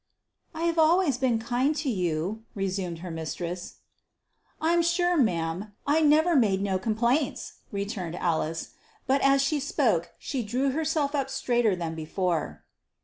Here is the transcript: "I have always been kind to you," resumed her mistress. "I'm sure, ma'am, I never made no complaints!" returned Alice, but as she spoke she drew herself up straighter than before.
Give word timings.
"I 0.55 0.63
have 0.63 0.79
always 0.79 1.19
been 1.19 1.37
kind 1.37 1.75
to 1.75 1.87
you," 1.87 2.41
resumed 2.55 3.01
her 3.05 3.11
mistress. 3.11 3.75
"I'm 4.59 4.81
sure, 4.81 5.15
ma'am, 5.15 5.73
I 5.85 6.01
never 6.01 6.35
made 6.35 6.59
no 6.59 6.79
complaints!" 6.79 7.59
returned 7.71 8.15
Alice, 8.15 8.71
but 9.05 9.21
as 9.21 9.43
she 9.43 9.59
spoke 9.59 10.09
she 10.17 10.41
drew 10.41 10.71
herself 10.71 11.13
up 11.13 11.29
straighter 11.29 11.75
than 11.75 11.93
before. 11.93 12.63